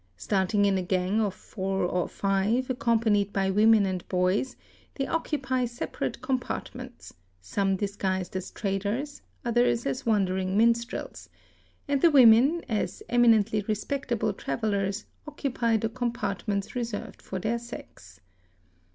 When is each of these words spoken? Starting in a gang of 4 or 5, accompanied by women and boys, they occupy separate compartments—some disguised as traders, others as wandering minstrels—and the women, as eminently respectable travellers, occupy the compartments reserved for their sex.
Starting 0.17 0.65
in 0.65 0.79
a 0.79 0.81
gang 0.81 1.21
of 1.21 1.31
4 1.35 1.83
or 1.83 2.07
5, 2.09 2.71
accompanied 2.71 3.31
by 3.31 3.51
women 3.51 3.85
and 3.85 4.07
boys, 4.09 4.55
they 4.95 5.05
occupy 5.05 5.63
separate 5.63 6.23
compartments—some 6.23 7.75
disguised 7.75 8.35
as 8.35 8.49
traders, 8.49 9.21
others 9.45 9.85
as 9.85 10.03
wandering 10.03 10.57
minstrels—and 10.57 12.01
the 12.01 12.09
women, 12.09 12.65
as 12.67 13.03
eminently 13.09 13.63
respectable 13.67 14.33
travellers, 14.33 15.05
occupy 15.27 15.77
the 15.77 15.87
compartments 15.89 16.73
reserved 16.75 17.21
for 17.21 17.37
their 17.37 17.59
sex. 17.59 18.21